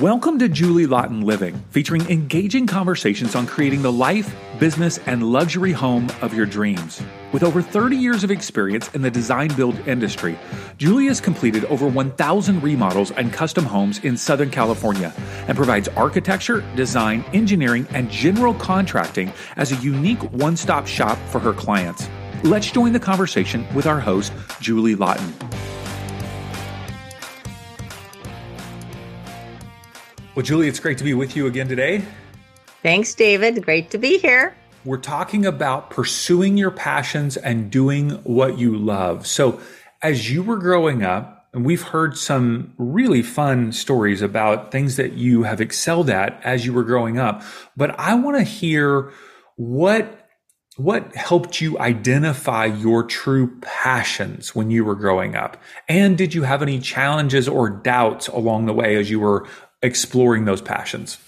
Welcome 0.00 0.38
to 0.40 0.48
Julie 0.50 0.86
Laughton 0.86 1.24
Living, 1.24 1.58
featuring 1.70 2.02
engaging 2.10 2.66
conversations 2.66 3.34
on 3.34 3.46
creating 3.46 3.80
the 3.80 3.90
life, 3.90 4.34
business, 4.58 4.98
and 5.06 5.22
luxury 5.32 5.72
home 5.72 6.08
of 6.20 6.34
your 6.34 6.44
dreams. 6.44 7.00
With 7.32 7.42
over 7.42 7.62
30 7.62 7.96
years 7.96 8.22
of 8.22 8.30
experience 8.30 8.94
in 8.94 9.00
the 9.00 9.10
design 9.10 9.48
build 9.56 9.78
industry, 9.88 10.38
Julie 10.76 11.06
has 11.06 11.18
completed 11.18 11.64
over 11.66 11.88
1,000 11.88 12.62
remodels 12.62 13.10
and 13.12 13.32
custom 13.32 13.64
homes 13.64 14.00
in 14.00 14.18
Southern 14.18 14.50
California 14.50 15.14
and 15.48 15.56
provides 15.56 15.88
architecture, 15.88 16.62
design, 16.76 17.24
engineering, 17.32 17.86
and 17.94 18.10
general 18.10 18.52
contracting 18.52 19.32
as 19.56 19.72
a 19.72 19.76
unique 19.76 20.20
one 20.32 20.58
stop 20.58 20.86
shop 20.86 21.16
for 21.30 21.38
her 21.38 21.54
clients. 21.54 22.06
Let's 22.42 22.70
join 22.70 22.92
the 22.92 23.00
conversation 23.00 23.66
with 23.74 23.86
our 23.86 24.00
host, 24.00 24.34
Julie 24.60 24.94
Laughton. 24.96 25.65
Well, 30.36 30.44
Julie, 30.44 30.68
it's 30.68 30.80
great 30.80 30.98
to 30.98 31.04
be 31.04 31.14
with 31.14 31.34
you 31.34 31.46
again 31.46 31.66
today. 31.66 32.02
Thanks, 32.82 33.14
David. 33.14 33.64
Great 33.64 33.88
to 33.92 33.96
be 33.96 34.18
here. 34.18 34.54
We're 34.84 34.98
talking 34.98 35.46
about 35.46 35.88
pursuing 35.88 36.58
your 36.58 36.70
passions 36.70 37.38
and 37.38 37.70
doing 37.70 38.10
what 38.24 38.58
you 38.58 38.76
love. 38.76 39.26
So, 39.26 39.58
as 40.02 40.30
you 40.30 40.42
were 40.42 40.58
growing 40.58 41.02
up, 41.02 41.48
and 41.54 41.64
we've 41.64 41.80
heard 41.80 42.18
some 42.18 42.74
really 42.76 43.22
fun 43.22 43.72
stories 43.72 44.20
about 44.20 44.70
things 44.70 44.96
that 44.96 45.14
you 45.14 45.44
have 45.44 45.62
excelled 45.62 46.10
at 46.10 46.38
as 46.44 46.66
you 46.66 46.74
were 46.74 46.84
growing 46.84 47.18
up, 47.18 47.42
but 47.74 47.98
I 47.98 48.14
want 48.14 48.36
to 48.36 48.44
hear 48.44 49.10
what 49.56 50.26
what 50.76 51.16
helped 51.16 51.62
you 51.62 51.78
identify 51.78 52.66
your 52.66 53.02
true 53.02 53.58
passions 53.62 54.54
when 54.54 54.70
you 54.70 54.84
were 54.84 54.94
growing 54.94 55.34
up? 55.34 55.56
And 55.88 56.18
did 56.18 56.34
you 56.34 56.42
have 56.42 56.60
any 56.60 56.78
challenges 56.80 57.48
or 57.48 57.70
doubts 57.70 58.28
along 58.28 58.66
the 58.66 58.74
way 58.74 58.96
as 58.96 59.10
you 59.10 59.18
were 59.18 59.48
exploring 59.82 60.44
those 60.44 60.60
passions? 60.60 61.18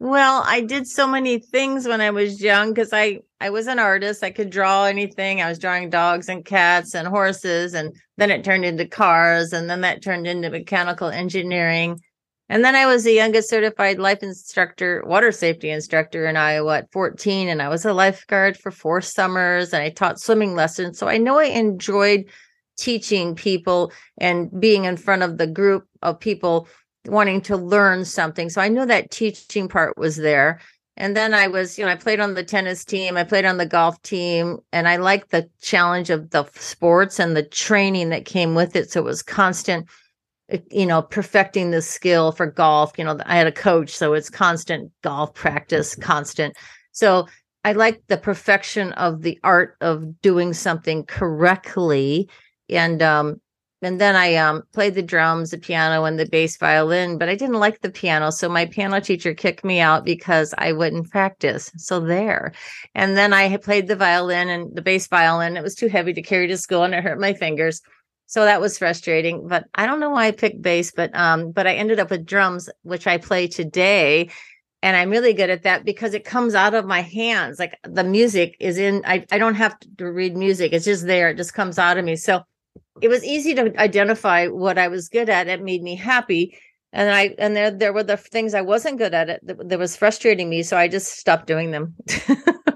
Well, 0.00 0.44
I 0.46 0.60
did 0.60 0.86
so 0.86 1.08
many 1.08 1.38
things 1.40 1.88
when 1.88 2.00
I 2.00 2.10
was 2.10 2.40
young 2.40 2.72
because 2.72 2.92
I 2.92 3.20
I 3.40 3.50
was 3.50 3.66
an 3.66 3.80
artist. 3.80 4.22
I 4.22 4.30
could 4.30 4.50
draw 4.50 4.84
anything. 4.84 5.42
I 5.42 5.48
was 5.48 5.58
drawing 5.58 5.90
dogs 5.90 6.28
and 6.28 6.44
cats 6.44 6.94
and 6.94 7.08
horses, 7.08 7.74
and 7.74 7.94
then 8.16 8.30
it 8.30 8.44
turned 8.44 8.64
into 8.64 8.86
cars, 8.86 9.52
and 9.52 9.68
then 9.68 9.80
that 9.80 10.02
turned 10.02 10.26
into 10.26 10.50
mechanical 10.50 11.08
engineering. 11.08 12.00
And 12.48 12.64
then 12.64 12.74
I 12.76 12.86
was 12.86 13.04
the 13.04 13.12
youngest 13.12 13.50
certified 13.50 13.98
life 13.98 14.22
instructor, 14.22 15.02
water 15.04 15.32
safety 15.32 15.68
instructor 15.68 16.26
in 16.26 16.36
Iowa 16.36 16.78
at 16.78 16.92
14, 16.92 17.48
and 17.48 17.60
I 17.60 17.68
was 17.68 17.84
a 17.84 17.92
lifeguard 17.92 18.56
for 18.56 18.70
four 18.70 19.00
summers, 19.00 19.72
and 19.72 19.82
I 19.82 19.90
taught 19.90 20.20
swimming 20.20 20.54
lessons. 20.54 20.98
So 20.98 21.08
I 21.08 21.18
know 21.18 21.38
I 21.38 21.44
enjoyed 21.46 22.24
teaching 22.78 23.34
people 23.34 23.92
and 24.16 24.48
being 24.60 24.84
in 24.84 24.96
front 24.96 25.22
of 25.22 25.36
the 25.36 25.46
group 25.46 25.86
of 26.02 26.20
people 26.20 26.68
wanting 27.06 27.40
to 27.42 27.56
learn 27.56 28.04
something. 28.04 28.50
So 28.50 28.60
I 28.60 28.68
knew 28.68 28.86
that 28.86 29.10
teaching 29.10 29.68
part 29.68 29.96
was 29.96 30.16
there. 30.16 30.60
And 30.96 31.16
then 31.16 31.32
I 31.32 31.46
was, 31.46 31.78
you 31.78 31.84
know, 31.84 31.92
I 31.92 31.96
played 31.96 32.18
on 32.18 32.34
the 32.34 32.42
tennis 32.42 32.84
team, 32.84 33.16
I 33.16 33.22
played 33.22 33.44
on 33.44 33.56
the 33.56 33.66
golf 33.66 34.02
team, 34.02 34.58
and 34.72 34.88
I 34.88 34.96
liked 34.96 35.30
the 35.30 35.48
challenge 35.62 36.10
of 36.10 36.30
the 36.30 36.44
sports 36.54 37.20
and 37.20 37.36
the 37.36 37.44
training 37.44 38.08
that 38.08 38.24
came 38.24 38.56
with 38.56 38.74
it. 38.74 38.90
So 38.90 39.00
it 39.00 39.04
was 39.04 39.22
constant, 39.22 39.86
eh, 40.48 40.58
you 40.72 40.86
know, 40.86 41.02
perfecting 41.02 41.70
the 41.70 41.82
skill 41.82 42.32
for 42.32 42.46
golf. 42.46 42.98
You 42.98 43.04
know, 43.04 43.16
I 43.26 43.36
had 43.36 43.46
a 43.46 43.52
coach, 43.52 43.90
so 43.90 44.12
it's 44.12 44.28
constant 44.28 44.90
golf 45.02 45.34
practice, 45.34 45.94
constant. 45.94 46.56
So 46.90 47.28
I 47.62 47.72
like 47.72 48.02
the 48.08 48.18
perfection 48.18 48.90
of 48.94 49.22
the 49.22 49.38
art 49.44 49.76
of 49.80 50.20
doing 50.20 50.52
something 50.52 51.04
correctly. 51.04 52.28
And 52.68 53.02
um, 53.02 53.40
and 53.80 54.00
then 54.00 54.16
I 54.16 54.34
um, 54.34 54.64
played 54.72 54.94
the 54.94 55.02
drums, 55.02 55.50
the 55.50 55.58
piano, 55.58 56.04
and 56.04 56.18
the 56.18 56.26
bass 56.26 56.56
violin, 56.56 57.16
but 57.16 57.28
I 57.28 57.36
didn't 57.36 57.60
like 57.60 57.80
the 57.80 57.90
piano. 57.90 58.32
So 58.32 58.48
my 58.48 58.66
piano 58.66 59.00
teacher 59.00 59.34
kicked 59.34 59.64
me 59.64 59.78
out 59.78 60.04
because 60.04 60.52
I 60.58 60.72
wouldn't 60.72 61.10
practice. 61.10 61.70
So 61.76 62.00
there. 62.00 62.52
And 62.96 63.16
then 63.16 63.32
I 63.32 63.56
played 63.58 63.86
the 63.86 63.94
violin 63.94 64.48
and 64.48 64.74
the 64.74 64.82
bass 64.82 65.06
violin. 65.06 65.56
It 65.56 65.62
was 65.62 65.76
too 65.76 65.86
heavy 65.86 66.12
to 66.14 66.22
carry 66.22 66.48
to 66.48 66.56
school 66.56 66.82
and 66.82 66.92
it 66.92 67.04
hurt 67.04 67.20
my 67.20 67.34
fingers. 67.34 67.80
So 68.26 68.44
that 68.44 68.60
was 68.60 68.78
frustrating. 68.78 69.46
But 69.46 69.66
I 69.76 69.86
don't 69.86 70.00
know 70.00 70.10
why 70.10 70.26
I 70.26 70.32
picked 70.32 70.60
bass, 70.60 70.90
but 70.90 71.14
um, 71.14 71.52
but 71.52 71.68
I 71.68 71.74
ended 71.74 72.00
up 72.00 72.10
with 72.10 72.26
drums, 72.26 72.68
which 72.82 73.06
I 73.06 73.18
play 73.18 73.46
today. 73.46 74.28
And 74.82 74.96
I'm 74.96 75.10
really 75.10 75.32
good 75.32 75.50
at 75.50 75.62
that 75.62 75.84
because 75.84 76.14
it 76.14 76.24
comes 76.24 76.54
out 76.54 76.74
of 76.74 76.84
my 76.84 77.00
hands. 77.00 77.58
Like 77.58 77.78
the 77.84 78.04
music 78.04 78.56
is 78.60 78.78
in, 78.78 79.02
I, 79.04 79.24
I 79.32 79.38
don't 79.38 79.56
have 79.56 79.76
to 79.98 80.10
read 80.10 80.36
music. 80.36 80.72
It's 80.72 80.84
just 80.84 81.06
there. 81.06 81.30
It 81.30 81.36
just 81.36 81.54
comes 81.54 81.78
out 81.78 81.98
of 81.98 82.04
me. 82.04 82.14
So 82.14 82.42
it 83.00 83.08
was 83.08 83.24
easy 83.24 83.54
to 83.54 83.80
identify 83.80 84.46
what 84.46 84.78
I 84.78 84.88
was 84.88 85.08
good 85.08 85.28
at. 85.28 85.48
It 85.48 85.62
made 85.62 85.82
me 85.82 85.96
happy. 85.96 86.58
And 86.92 87.10
I 87.10 87.34
and 87.38 87.54
there 87.54 87.70
there 87.70 87.92
were 87.92 88.02
the 88.02 88.16
things 88.16 88.54
I 88.54 88.62
wasn't 88.62 88.98
good 88.98 89.12
at 89.14 89.28
it 89.28 89.40
that, 89.46 89.68
that 89.68 89.78
was 89.78 89.96
frustrating 89.96 90.48
me. 90.48 90.62
So 90.62 90.76
I 90.76 90.88
just 90.88 91.18
stopped 91.18 91.46
doing 91.46 91.70
them. 91.70 91.94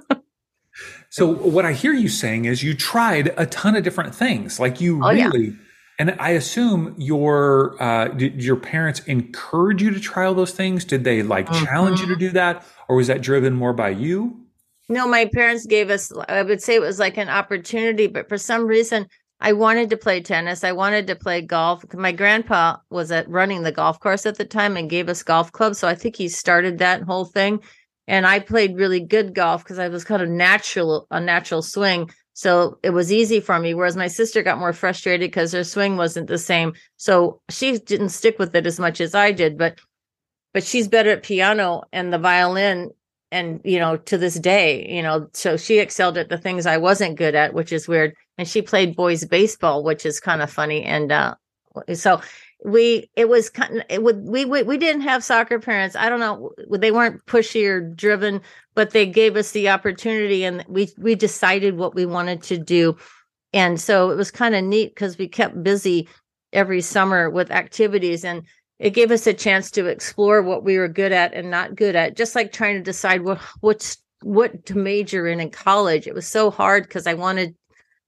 so 1.11 1.32
what 1.32 1.65
I 1.65 1.72
hear 1.72 1.93
you 1.93 2.09
saying 2.09 2.44
is 2.44 2.62
you 2.62 2.75
tried 2.75 3.32
a 3.38 3.47
ton 3.47 3.75
of 3.75 3.84
different 3.84 4.15
things. 4.15 4.61
Like 4.61 4.81
you 4.81 5.03
oh, 5.03 5.12
really 5.12 5.47
yeah. 5.47 5.53
and 5.99 6.16
I 6.21 6.31
assume 6.31 6.94
your 6.99 7.82
uh, 7.82 8.09
did 8.09 8.44
your 8.44 8.56
parents 8.56 9.00
encourage 9.00 9.82
you 9.82 9.91
to 9.91 10.00
try 10.00 10.27
all 10.27 10.34
those 10.34 10.53
things? 10.53 10.84
Did 10.84 11.05
they 11.05 11.22
like 11.22 11.47
mm-hmm. 11.47 11.65
challenge 11.65 12.00
you 12.00 12.06
to 12.09 12.16
do 12.16 12.31
that? 12.31 12.66
Or 12.88 12.97
was 12.97 13.06
that 13.06 13.22
driven 13.22 13.55
more 13.55 13.72
by 13.72 13.91
you? 13.91 14.38
No, 14.91 15.09
my 15.09 15.25
parents 15.25 15.65
gave 15.65 15.88
us 15.88 16.12
I 16.28 16.43
would 16.43 16.62
say 16.62 16.75
it 16.75 16.82
was 16.82 16.99
like 16.99 17.16
an 17.16 17.31
opportunity, 17.31 18.09
but 18.09 18.28
for 18.28 18.37
some 18.37 18.66
reason 18.66 19.06
I 19.44 19.53
wanted 19.53 19.91
to 19.91 19.97
play 19.97 20.20
tennis. 20.20 20.62
I 20.62 20.70
wanted 20.70 21.08
to 21.08 21.16
play 21.16 21.42
golf. 21.42 21.84
My 21.94 22.12
grandpa 22.12 22.76
was 22.91 23.10
at 23.10 23.28
running 23.28 23.64
the 23.64 23.72
golf 23.72 23.98
course 23.98 24.25
at 24.25 24.38
the 24.38 24.44
time 24.44 24.76
and 24.76 24.88
gave 24.88 25.08
us 25.08 25.25
golf 25.25 25.50
clubs. 25.50 25.80
So 25.80 25.88
I 25.88 25.97
think 25.97 26.14
he 26.14 26.28
started 26.28 26.78
that 26.78 27.03
whole 27.03 27.25
thing. 27.25 27.60
And 28.06 28.25
I 28.25 28.38
played 28.38 28.76
really 28.76 29.00
good 29.00 29.34
golf 29.34 29.64
because 29.64 29.81
I 29.81 29.88
was 29.88 30.04
kind 30.04 30.22
of 30.22 30.28
natural, 30.28 31.08
a 31.10 31.20
natural 31.20 31.60
swing. 31.60 32.08
So 32.34 32.78
it 32.84 32.91
was 32.91 33.12
easy 33.12 33.41
for 33.41 33.58
me. 33.58 33.75
Whereas 33.75 33.97
my 33.97 34.06
sister 34.06 34.44
got 34.44 34.60
more 34.60 34.72
frustrated 34.72 35.32
because 35.32 35.50
her 35.52 35.64
swing 35.64 35.97
wasn't 35.97 36.28
the 36.28 36.38
same. 36.38 36.75
So 36.97 37.41
she 37.50 37.78
didn't 37.78 38.10
stick 38.10 38.38
with 38.38 38.54
it 38.54 38.64
as 38.64 38.78
much 38.78 39.00
as 39.00 39.12
I 39.12 39.32
did. 39.32 39.58
But 39.58 39.81
but 40.54 40.62
she's 40.62 40.86
better 40.86 41.10
at 41.10 41.25
piano 41.25 41.82
and 41.92 42.12
the 42.12 42.19
violin 42.19 42.91
and 43.32 43.60
you 43.65 43.78
know 43.78 43.97
to 43.97 44.16
this 44.16 44.38
day 44.38 44.87
you 44.88 45.03
know 45.03 45.28
so 45.32 45.56
she 45.56 45.78
excelled 45.78 46.16
at 46.16 46.28
the 46.28 46.38
things 46.38 46.66
i 46.66 46.76
wasn't 46.76 47.16
good 47.16 47.34
at 47.34 47.54
which 47.54 47.72
is 47.72 47.88
weird. 47.88 48.15
And 48.38 48.48
she 48.48 48.62
played 48.62 48.97
boys 48.97 49.25
baseball 49.25 49.82
which 49.82 50.06
is 50.06 50.20
kind 50.20 50.43
of 50.43 50.50
funny. 50.50 50.82
And 50.84 51.10
uh 51.12 51.34
so 51.94 52.20
we 52.65 53.10
it 53.16 53.28
was 53.28 53.50
kind 53.50 53.78
of, 53.78 53.82
it 53.88 54.03
would 54.03 54.22
we, 54.22 54.44
we 54.44 54.62
we 54.62 54.78
didn't 54.78 55.03
have 55.03 55.25
soccer 55.25 55.59
parents. 55.59 55.97
I 55.97 56.09
don't 56.09 56.20
know 56.20 56.53
they 56.70 56.93
weren't 56.93 57.25
pushy 57.26 57.66
or 57.66 57.81
driven 57.81 58.41
but 58.75 58.91
they 58.91 59.06
gave 59.06 59.37
us 59.37 59.53
the 59.53 59.69
opportunity 59.69 60.44
and 60.44 60.64
we 60.69 60.91
we 60.99 61.14
decided 61.14 61.76
what 61.76 61.94
we 61.94 62.06
wanted 62.06 62.43
to 62.44 62.59
do. 62.59 62.97
And 63.53 63.81
so 63.81 64.10
it 64.10 64.16
was 64.16 64.31
kind 64.31 64.54
of 64.54 64.64
neat 64.64 64.94
because 64.94 65.19
we 65.19 65.28
kept 65.28 65.62
busy 65.62 66.09
every 66.53 66.81
summer 66.81 67.31
with 67.31 67.50
activities. 67.50 68.25
And 68.25 68.44
it 68.82 68.94
gave 68.94 69.12
us 69.12 69.28
a 69.28 69.32
chance 69.32 69.70
to 69.70 69.87
explore 69.87 70.43
what 70.43 70.65
we 70.65 70.76
were 70.76 70.88
good 70.88 71.12
at 71.12 71.32
and 71.34 71.48
not 71.48 71.76
good 71.76 71.94
at 71.94 72.16
just 72.16 72.34
like 72.34 72.50
trying 72.50 72.75
to 72.75 72.82
decide 72.82 73.22
what 73.22 73.38
what's 73.60 74.03
what 74.22 74.66
to 74.66 74.76
major 74.76 75.28
in 75.28 75.38
in 75.38 75.50
college. 75.50 76.09
It 76.09 76.15
was 76.15 76.26
so 76.26 76.50
hard 76.50 76.82
because 76.82 77.06
i 77.06 77.15
wanted 77.15 77.54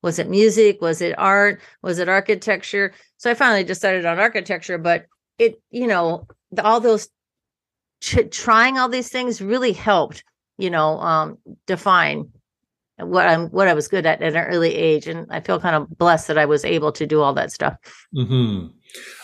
was 0.02 0.18
it 0.18 0.28
music? 0.28 0.82
Was 0.82 1.00
it 1.00 1.14
art? 1.16 1.62
Was 1.80 1.98
it 2.00 2.08
architecture? 2.08 2.92
So 3.18 3.30
i 3.30 3.34
finally 3.34 3.62
decided 3.62 4.04
on 4.04 4.18
architecture 4.18 4.76
but 4.76 5.06
it 5.38 5.62
you 5.70 5.86
know 5.86 6.26
the, 6.50 6.64
all 6.64 6.80
those 6.80 7.08
ch- 8.00 8.30
trying 8.32 8.76
all 8.76 8.88
these 8.88 9.10
things 9.10 9.40
really 9.40 9.72
helped 9.72 10.24
you 10.58 10.70
know 10.70 10.98
um 10.98 11.38
define 11.68 12.32
what 12.98 13.26
I'm 13.26 13.48
what 13.48 13.68
I 13.68 13.74
was 13.74 13.88
good 13.88 14.06
at 14.06 14.22
at 14.22 14.36
an 14.36 14.44
early 14.44 14.74
age, 14.74 15.06
and 15.06 15.26
I 15.30 15.40
feel 15.40 15.58
kind 15.58 15.74
of 15.74 15.98
blessed 15.98 16.28
that 16.28 16.38
I 16.38 16.44
was 16.44 16.64
able 16.64 16.92
to 16.92 17.06
do 17.06 17.20
all 17.20 17.34
that 17.34 17.50
stuff. 17.52 17.76
Mm-hmm. 18.16 18.68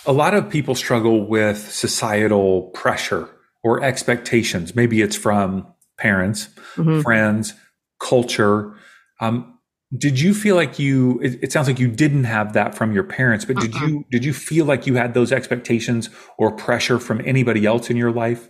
A 0.07 0.13
lot 0.13 0.35
of 0.35 0.51
people 0.51 0.75
struggle 0.75 1.27
with 1.27 1.71
societal 1.71 2.63
pressure 2.75 3.29
or 3.63 3.83
expectations. 3.83 4.75
Maybe 4.75 5.03
it's 5.03 5.17
from 5.17 5.67
parents, 5.99 6.49
mm-hmm. 6.75 7.01
friends, 7.03 7.55
culture. 8.01 8.75
Um, 9.21 9.59
did 9.97 10.21
you 10.21 10.35
feel 10.35 10.57
like 10.57 10.79
you? 10.79 11.21
It, 11.21 11.45
it, 11.45 11.53
sounds 11.53 11.69
like 11.69 11.79
you 11.79 11.89
didn't 11.89 12.25
have 12.25 12.53
that 12.55 12.75
from 12.75 12.93
your 12.93 13.05
parents, 13.05 13.45
but 13.45 13.57
did 13.57 13.75
uh-uh. 13.75 13.87
you? 13.87 14.05
Did 14.11 14.25
you 14.25 14.33
feel 14.33 14.65
like 14.65 14.87
you 14.87 14.97
had 14.97 15.15
those 15.15 15.31
expectations 15.31 16.11
or 16.39 16.51
pressure 16.51 16.99
from 16.99 17.21
anybody 17.25 17.67
else 17.67 17.91
in 17.91 17.97
your 17.97 18.13
life? 18.13 18.49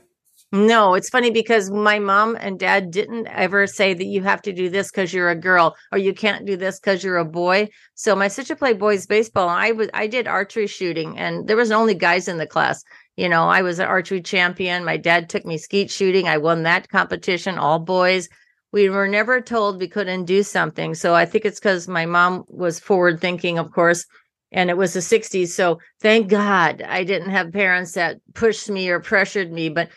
No, 0.52 0.94
it's 0.94 1.08
funny 1.08 1.30
because 1.30 1.70
my 1.70 2.00
mom 2.00 2.36
and 2.40 2.58
dad 2.58 2.90
didn't 2.90 3.28
ever 3.28 3.68
say 3.68 3.94
that 3.94 4.04
you 4.04 4.22
have 4.24 4.42
to 4.42 4.52
do 4.52 4.68
this 4.68 4.90
because 4.90 5.12
you're 5.12 5.30
a 5.30 5.36
girl 5.36 5.76
or 5.92 5.98
you 5.98 6.12
can't 6.12 6.44
do 6.44 6.56
this 6.56 6.80
because 6.80 7.04
you're 7.04 7.18
a 7.18 7.24
boy. 7.24 7.68
So 7.94 8.16
my 8.16 8.26
sister 8.26 8.56
played 8.56 8.80
boys 8.80 9.06
baseball. 9.06 9.48
I 9.48 9.70
was 9.70 9.88
I 9.94 10.08
did 10.08 10.26
archery 10.26 10.66
shooting, 10.66 11.16
and 11.16 11.46
there 11.46 11.56
was 11.56 11.70
only 11.70 11.94
guys 11.94 12.26
in 12.26 12.38
the 12.38 12.48
class. 12.48 12.82
You 13.16 13.28
know, 13.28 13.44
I 13.44 13.62
was 13.62 13.78
an 13.78 13.86
archery 13.86 14.22
champion. 14.22 14.84
My 14.84 14.96
dad 14.96 15.28
took 15.28 15.44
me 15.44 15.56
skeet 15.56 15.88
shooting. 15.88 16.26
I 16.26 16.38
won 16.38 16.64
that 16.64 16.88
competition, 16.88 17.56
all 17.56 17.78
boys. 17.78 18.28
We 18.72 18.88
were 18.88 19.06
never 19.06 19.40
told 19.40 19.78
we 19.78 19.88
couldn't 19.88 20.24
do 20.24 20.42
something. 20.42 20.94
So 20.96 21.14
I 21.14 21.26
think 21.26 21.44
it's 21.44 21.60
because 21.60 21.86
my 21.86 22.06
mom 22.06 22.44
was 22.48 22.80
forward 22.80 23.20
thinking, 23.20 23.58
of 23.58 23.70
course, 23.70 24.04
and 24.52 24.68
it 24.68 24.76
was 24.76 24.94
the 24.94 25.00
60s 25.00 25.48
so 25.48 25.78
thank 26.00 26.28
god 26.28 26.82
i 26.82 27.04
didn't 27.04 27.30
have 27.30 27.52
parents 27.52 27.92
that 27.92 28.16
pushed 28.34 28.68
me 28.68 28.88
or 28.88 28.98
pressured 28.98 29.52
me 29.52 29.68
but 29.68 29.88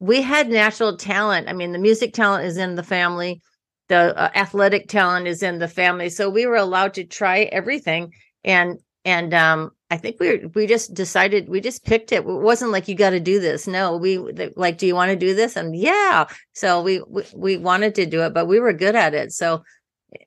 we 0.00 0.22
had 0.22 0.48
natural 0.48 0.96
talent. 0.96 1.48
I 1.48 1.52
mean 1.52 1.72
the 1.72 1.78
music 1.78 2.12
talent 2.12 2.44
is 2.44 2.56
in 2.56 2.74
the 2.74 2.82
family. 2.82 3.40
The 3.88 4.16
uh, 4.16 4.30
athletic 4.34 4.88
talent 4.88 5.26
is 5.26 5.42
in 5.42 5.58
the 5.58 5.68
family. 5.68 6.10
So 6.10 6.28
we 6.28 6.46
were 6.46 6.56
allowed 6.56 6.94
to 6.94 7.04
try 7.04 7.42
everything. 7.42 8.12
And 8.44 8.78
and 9.04 9.32
um 9.32 9.70
i 9.90 9.96
think 9.96 10.16
we 10.18 10.44
we 10.54 10.66
just 10.66 10.92
decided 10.92 11.48
we 11.48 11.60
just 11.60 11.84
picked 11.84 12.12
it. 12.12 12.16
It 12.16 12.26
wasn't 12.26 12.72
like 12.72 12.88
you 12.88 12.94
got 12.94 13.10
to 13.10 13.20
do 13.20 13.40
this. 13.40 13.66
No 13.66 13.96
we 13.96 14.18
like 14.56 14.78
do 14.78 14.86
you 14.86 14.94
want 14.94 15.10
to 15.10 15.16
do 15.16 15.34
this? 15.34 15.56
And 15.56 15.74
yeah. 15.76 16.26
So 16.52 16.82
we, 16.82 17.02
we 17.08 17.22
we 17.34 17.56
wanted 17.56 17.94
to 17.96 18.06
do 18.06 18.22
it 18.22 18.34
but 18.34 18.46
we 18.46 18.60
were 18.60 18.72
good 18.72 18.96
at 18.96 19.14
it. 19.14 19.32
So 19.32 19.62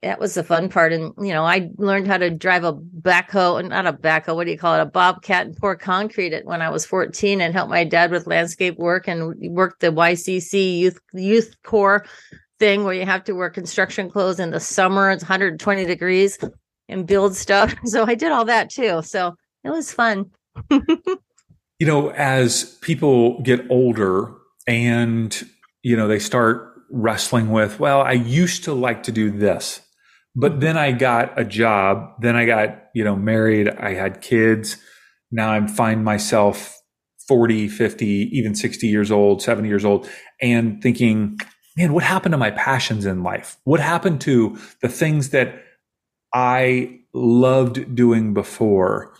that 0.03 0.19
was 0.19 0.35
the 0.35 0.43
fun 0.43 0.69
part. 0.69 0.93
And, 0.93 1.13
you 1.17 1.33
know, 1.33 1.43
I 1.43 1.69
learned 1.77 2.07
how 2.07 2.17
to 2.17 2.29
drive 2.29 2.63
a 2.63 2.73
backhoe, 2.73 3.59
and 3.59 3.69
not 3.69 3.87
a 3.87 3.93
backhoe, 3.93 4.35
what 4.35 4.45
do 4.45 4.51
you 4.51 4.57
call 4.57 4.75
it? 4.75 4.81
A 4.81 4.85
bobcat 4.85 5.47
and 5.47 5.57
pour 5.57 5.75
concrete 5.75 6.45
when 6.45 6.61
I 6.61 6.69
was 6.69 6.85
14 6.85 7.41
and 7.41 7.53
helped 7.53 7.71
my 7.71 7.83
dad 7.83 8.11
with 8.11 8.27
landscape 8.27 8.77
work 8.77 9.07
and 9.07 9.35
worked 9.51 9.81
the 9.81 9.91
YCC 9.91 10.79
youth, 10.79 10.99
youth 11.13 11.55
corps 11.63 12.05
thing 12.59 12.83
where 12.83 12.93
you 12.93 13.05
have 13.05 13.23
to 13.23 13.33
wear 13.33 13.49
construction 13.49 14.09
clothes 14.09 14.39
in 14.39 14.51
the 14.51 14.59
summer. 14.59 15.09
It's 15.09 15.23
120 15.23 15.85
degrees 15.85 16.37
and 16.87 17.07
build 17.07 17.35
stuff. 17.35 17.73
So 17.85 18.05
I 18.05 18.15
did 18.15 18.31
all 18.31 18.45
that 18.45 18.69
too. 18.69 19.01
So 19.01 19.35
it 19.63 19.71
was 19.71 19.91
fun. 19.91 20.29
you 20.69 21.87
know, 21.87 22.11
as 22.11 22.77
people 22.81 23.41
get 23.41 23.65
older 23.71 24.31
and, 24.67 25.43
you 25.81 25.97
know, 25.97 26.07
they 26.07 26.19
start 26.19 26.70
wrestling 26.91 27.51
with, 27.51 27.79
well, 27.79 28.01
I 28.01 28.13
used 28.13 28.63
to 28.65 28.73
like 28.73 29.03
to 29.03 29.11
do 29.11 29.31
this, 29.31 29.81
but 30.35 30.59
then 30.59 30.77
I 30.77 30.91
got 30.91 31.39
a 31.39 31.45
job. 31.45 32.15
Then 32.19 32.35
I 32.35 32.45
got, 32.45 32.77
you 32.93 33.03
know, 33.03 33.15
married. 33.15 33.69
I 33.69 33.93
had 33.93 34.21
kids. 34.21 34.77
Now 35.31 35.51
I'm 35.51 35.67
find 35.67 36.03
myself 36.03 36.77
40, 37.27 37.67
50, 37.69 38.05
even 38.05 38.55
60 38.55 38.87
years 38.87 39.11
old, 39.11 39.41
70 39.41 39.67
years 39.67 39.85
old, 39.85 40.09
and 40.41 40.81
thinking, 40.81 41.39
man, 41.77 41.93
what 41.93 42.03
happened 42.03 42.33
to 42.33 42.37
my 42.37 42.51
passions 42.51 43.05
in 43.05 43.23
life? 43.23 43.57
What 43.63 43.79
happened 43.79 44.21
to 44.21 44.57
the 44.81 44.89
things 44.89 45.29
that 45.29 45.55
I 46.33 46.99
loved 47.13 47.95
doing 47.95 48.33
before? 48.33 49.13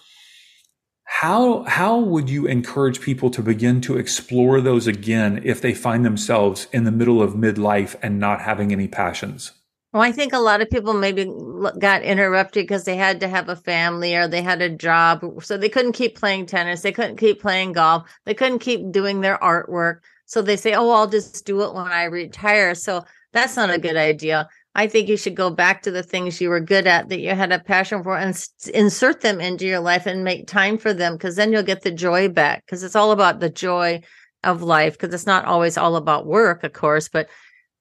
How 1.21 1.61
how 1.67 1.99
would 1.99 2.31
you 2.31 2.47
encourage 2.47 2.99
people 2.99 3.29
to 3.29 3.43
begin 3.43 3.79
to 3.81 3.95
explore 3.95 4.59
those 4.59 4.87
again 4.87 5.39
if 5.45 5.61
they 5.61 5.71
find 5.71 6.03
themselves 6.03 6.65
in 6.71 6.83
the 6.83 6.91
middle 6.91 7.21
of 7.21 7.35
midlife 7.35 7.95
and 8.01 8.19
not 8.19 8.41
having 8.41 8.71
any 8.71 8.87
passions? 8.87 9.51
Well, 9.93 10.01
I 10.01 10.11
think 10.11 10.33
a 10.33 10.39
lot 10.39 10.61
of 10.61 10.71
people 10.71 10.95
maybe 10.95 11.31
got 11.77 12.01
interrupted 12.01 12.63
because 12.63 12.85
they 12.85 12.95
had 12.95 13.19
to 13.19 13.27
have 13.27 13.49
a 13.49 13.55
family 13.55 14.15
or 14.15 14.27
they 14.27 14.41
had 14.41 14.63
a 14.63 14.69
job. 14.69 15.43
So 15.43 15.57
they 15.57 15.69
couldn't 15.69 15.91
keep 15.91 16.17
playing 16.17 16.47
tennis. 16.47 16.81
They 16.81 16.91
couldn't 16.91 17.17
keep 17.17 17.39
playing 17.39 17.73
golf. 17.73 18.09
They 18.25 18.33
couldn't 18.33 18.57
keep 18.57 18.91
doing 18.91 19.21
their 19.21 19.37
artwork. 19.37 19.99
So 20.25 20.41
they 20.41 20.57
say, 20.57 20.73
oh, 20.73 20.89
I'll 20.89 21.07
just 21.07 21.45
do 21.45 21.61
it 21.61 21.75
when 21.75 21.85
I 21.85 22.05
retire. 22.05 22.73
So 22.73 23.05
that's 23.31 23.55
not 23.55 23.69
a 23.69 23.77
good 23.77 23.95
idea. 23.95 24.49
I 24.73 24.87
think 24.87 25.09
you 25.09 25.17
should 25.17 25.35
go 25.35 25.49
back 25.49 25.81
to 25.83 25.91
the 25.91 26.03
things 26.03 26.39
you 26.39 26.49
were 26.49 26.61
good 26.61 26.87
at 26.87 27.09
that 27.09 27.19
you 27.19 27.31
had 27.31 27.51
a 27.51 27.59
passion 27.59 28.03
for 28.03 28.17
and 28.17 28.29
s- 28.29 28.49
insert 28.73 29.21
them 29.21 29.41
into 29.41 29.65
your 29.65 29.81
life 29.81 30.05
and 30.05 30.23
make 30.23 30.47
time 30.47 30.77
for 30.77 30.93
them 30.93 31.13
because 31.13 31.35
then 31.35 31.51
you'll 31.51 31.63
get 31.63 31.81
the 31.81 31.91
joy 31.91 32.29
back 32.29 32.65
because 32.65 32.83
it's 32.83 32.95
all 32.95 33.11
about 33.11 33.39
the 33.39 33.49
joy 33.49 34.01
of 34.43 34.61
life 34.61 34.93
because 34.93 35.13
it's 35.13 35.25
not 35.25 35.45
always 35.45 35.77
all 35.77 35.97
about 35.97 36.25
work, 36.25 36.63
of 36.63 36.71
course, 36.71 37.09
but 37.09 37.27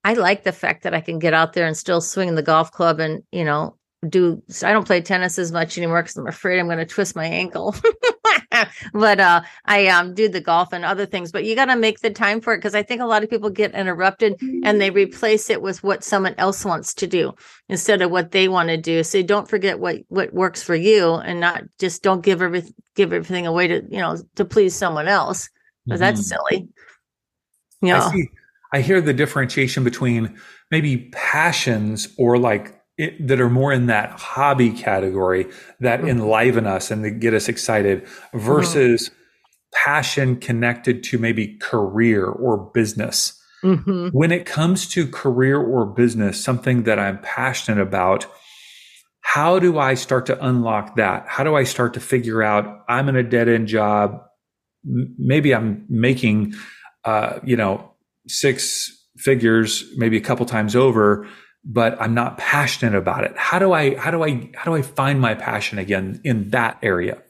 I 0.03 0.15
like 0.15 0.43
the 0.43 0.53
fact 0.53 0.83
that 0.83 0.95
I 0.95 1.01
can 1.01 1.19
get 1.19 1.35
out 1.35 1.53
there 1.53 1.67
and 1.67 1.77
still 1.77 2.01
swing 2.01 2.35
the 2.35 2.43
golf 2.43 2.73
club 2.73 3.01
and, 3.01 3.23
you 3.31 3.45
know, 3.45 3.77
do 4.09 4.43
I 4.65 4.73
don't 4.73 4.87
play 4.87 5.03
tennis 5.03 5.39
as 5.39 5.53
much 5.53 5.77
anymore 5.77 6.03
because 6.03 6.17
I'm 6.17 6.27
afraid 6.27 6.59
I'm 6.59 6.67
going 6.67 6.79
to 6.79 6.87
twist 6.87 7.15
my 7.15 7.27
ankle. 7.27 7.75
but 8.93 9.21
uh, 9.21 9.43
I 9.65 9.87
um, 9.89 10.15
do 10.15 10.29
the 10.29 10.41
golf 10.41 10.73
and 10.73 10.85
other 10.85 11.07
things. 11.07 11.33
But 11.33 11.45
you 11.45 11.55
got 11.55 11.67
to 11.67 11.77
make 11.77 12.01
the 12.01 12.11
time 12.11 12.41
for 12.41 12.55
it 12.55 12.59
because 12.59 12.75
I 12.75 12.83
think 12.83 13.01
a 13.01 13.07
lot 13.07 13.23
of 13.23 13.31
people 13.31 13.51
get 13.51 13.75
interrupted 13.75 14.41
and 14.65 14.81
they 14.81 14.91
replace 14.91 15.51
it 15.51 15.63
with 15.63 15.83
what 15.83 16.05
someone 16.05 16.35
else 16.39 16.65
wants 16.65 16.95
to 16.95 17.07
do 17.07 17.35
instead 17.69 18.03
of 18.03 18.11
what 18.11 18.33
they 18.33 18.49
want 18.49 18.69
to 18.69 18.77
do. 18.77 19.03
So 19.03 19.23
don't 19.23 19.49
forget 19.49 19.79
what 19.79 19.99
what 20.09 20.33
works 20.33 20.63
for 20.63 20.75
you 20.75 21.15
and 21.15 21.41
not 21.41 21.65
just 21.79 22.03
don't 22.03 22.25
give 22.25 22.43
every 22.43 22.65
give 22.95 23.13
everything 23.13 23.47
away 23.47 23.69
to 23.69 23.83
you 23.91 23.99
know 23.99 24.17
to 24.37 24.45
please 24.45 24.75
someone 24.75 25.09
else 25.09 25.49
mm-hmm. 25.89 25.99
that's 25.99 26.27
silly. 26.27 26.69
Yeah, 27.83 28.03
I, 28.03 28.27
I 28.73 28.81
hear 28.83 29.01
the 29.01 29.15
differentiation 29.15 29.85
between 29.85 30.39
maybe 30.71 31.09
passions 31.13 32.09
or 32.19 32.39
like 32.39 32.80
it, 33.01 33.29
that 33.29 33.41
are 33.41 33.49
more 33.49 33.73
in 33.73 33.87
that 33.87 34.11
hobby 34.11 34.71
category 34.71 35.47
that 35.81 36.01
mm-hmm. 36.01 36.09
enliven 36.11 36.67
us 36.67 36.91
and 36.91 37.03
that 37.03 37.13
get 37.13 37.33
us 37.33 37.49
excited 37.49 38.07
versus 38.35 39.09
mm-hmm. 39.09 39.15
passion 39.73 40.37
connected 40.37 41.03
to 41.05 41.19
maybe 41.19 41.57
career 41.57 42.27
or 42.27 42.71
business. 42.75 43.41
Mm-hmm. 43.65 44.09
When 44.09 44.33
it 44.33 44.45
comes 44.45 44.87
to 44.89 45.07
career 45.07 45.59
or 45.59 45.87
business, 45.87 46.43
something 46.43 46.83
that 46.83 46.99
I'm 46.99 47.19
passionate 47.21 47.81
about, 47.81 48.27
how 49.23 49.59
do 49.59 49.79
I 49.79 49.95
start 49.95 50.27
to 50.27 50.47
unlock 50.47 50.97
that? 50.97 51.25
How 51.27 51.43
do 51.43 51.57
I 51.57 51.65
start 51.65 51.95
to 51.95 52.01
figure 52.01 52.43
out 52.43 52.85
I'm 52.87 53.09
in 53.09 53.17
a 53.17 53.23
dead 53.23 53.49
end 53.49 53.67
job? 53.69 54.21
Maybe 54.85 55.55
I'm 55.55 55.87
making, 55.89 56.55
uh, 57.05 57.39
you 57.45 57.57
know, 57.57 57.93
six 58.27 58.91
figures, 59.17 59.85
maybe 59.97 60.19
a 60.19 60.23
couple 60.23 60.45
times 60.45 60.77
over 60.77 61.27
but 61.65 62.01
I'm 62.01 62.15
not 62.15 62.39
passionate 62.39 62.97
about 62.97 63.25
it. 63.25 63.37
How 63.37 63.59
do 63.59 63.73
I 63.73 63.97
how 63.97 64.11
do 64.11 64.23
I 64.23 64.51
how 64.55 64.71
do 64.71 64.75
I 64.75 64.83
find 64.83 65.21
my 65.21 65.35
passion 65.35 65.79
again 65.79 66.21
in 66.25 66.51
that 66.51 66.79
area? 66.83 67.23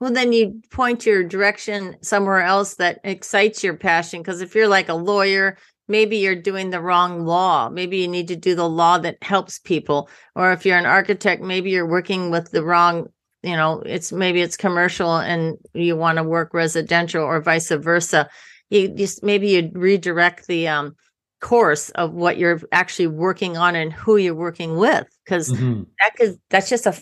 Well, 0.00 0.12
then 0.12 0.32
you 0.32 0.60
point 0.70 1.06
your 1.06 1.24
direction 1.24 1.96
somewhere 2.02 2.42
else 2.42 2.74
that 2.74 3.00
excites 3.02 3.64
your 3.64 3.74
passion. 3.74 4.20
Because 4.20 4.42
if 4.42 4.54
you're 4.54 4.68
like 4.68 4.90
a 4.90 4.94
lawyer, 4.94 5.56
maybe 5.88 6.18
you're 6.18 6.34
doing 6.34 6.70
the 6.70 6.82
wrong 6.82 7.24
law. 7.24 7.70
Maybe 7.70 7.98
you 7.98 8.08
need 8.08 8.28
to 8.28 8.36
do 8.36 8.54
the 8.54 8.68
law 8.68 8.98
that 8.98 9.22
helps 9.22 9.58
people. 9.58 10.10
Or 10.34 10.52
if 10.52 10.66
you're 10.66 10.76
an 10.76 10.86
architect, 10.86 11.42
maybe 11.42 11.70
you're 11.70 11.88
working 11.88 12.30
with 12.30 12.50
the 12.50 12.62
wrong, 12.62 13.06
you 13.42 13.56
know, 13.56 13.82
it's 13.86 14.12
maybe 14.12 14.42
it's 14.42 14.56
commercial 14.56 15.16
and 15.16 15.56
you 15.72 15.96
want 15.96 16.18
to 16.18 16.24
work 16.24 16.52
residential 16.52 17.24
or 17.24 17.40
vice 17.40 17.70
versa. 17.70 18.28
You 18.68 18.88
just 18.88 19.22
maybe 19.22 19.48
you 19.50 19.70
redirect 19.72 20.46
the 20.46 20.68
um 20.68 20.96
course 21.40 21.90
of 21.90 22.12
what 22.12 22.38
you're 22.38 22.60
actually 22.72 23.06
working 23.06 23.56
on 23.56 23.76
and 23.76 23.92
who 23.92 24.16
you're 24.16 24.34
working 24.34 24.76
with 24.76 25.06
because 25.24 25.52
mm-hmm. 25.52 25.82
that 26.00 26.14
could 26.16 26.38
that's 26.48 26.70
just 26.70 26.86
a 26.86 26.92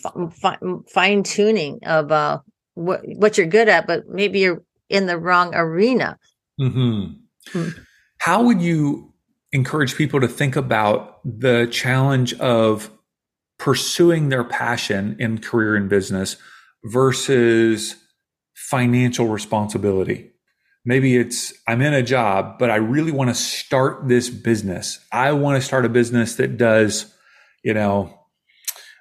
fine 0.93 1.23
tuning 1.23 1.79
of 1.85 2.11
uh 2.11 2.39
what 2.73 3.01
what 3.05 3.37
you're 3.37 3.47
good 3.47 3.69
at 3.69 3.87
but 3.87 4.07
maybe 4.09 4.39
you're 4.39 4.61
in 4.89 5.05
the 5.05 5.17
wrong 5.17 5.55
arena 5.55 6.17
mm-hmm. 6.59 7.13
mm-hmm. 7.57 7.81
how 8.17 8.43
would 8.43 8.61
you 8.61 9.13
encourage 9.53 9.95
people 9.95 10.19
to 10.19 10.27
think 10.27 10.57
about 10.57 11.21
the 11.23 11.65
challenge 11.71 12.33
of 12.35 12.91
pursuing 13.57 14.27
their 14.27 14.43
passion 14.43 15.15
in 15.17 15.37
career 15.37 15.77
and 15.77 15.89
business 15.89 16.35
versus 16.83 17.95
financial 18.53 19.27
responsibility 19.27 20.31
maybe 20.85 21.17
it's 21.17 21.53
I'm 21.67 21.81
in 21.81 21.93
a 21.93 22.03
job, 22.03 22.57
but 22.59 22.69
I 22.69 22.75
really 22.75 23.11
want 23.11 23.29
to 23.29 23.35
start 23.35 24.07
this 24.07 24.29
business. 24.29 24.99
I 25.11 25.33
want 25.33 25.59
to 25.59 25.65
start 25.65 25.85
a 25.85 25.89
business 25.89 26.35
that 26.35 26.57
does, 26.57 27.13
you 27.63 27.73
know, 27.73 28.17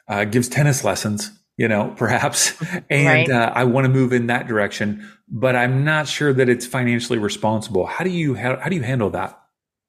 uh, 0.09 0.25
gives 0.25 0.49
tennis 0.49 0.83
lessons, 0.83 1.31
you 1.57 1.69
know, 1.69 1.95
perhaps, 1.97 2.55
and 2.91 3.29
right. 3.29 3.31
uh, 3.31 3.53
I 3.55 3.65
want 3.65 3.85
to 3.85 3.93
move 3.93 4.13
in 4.13 4.27
that 4.29 4.49
direction, 4.49 5.09
but 5.29 5.55
I'm 5.55 5.85
not 5.85 6.09
sure 6.09 6.33
that 6.33 6.49
it's 6.49 6.67
financially 6.67 7.19
responsible. 7.19 7.87
How 7.87 8.05
do 8.05 8.11
you 8.11 8.35
how, 8.35 8.57
how 8.59 8.69
do 8.69 8.77
you 8.77 8.83
handle 8.83 9.11
that? 9.11 9.39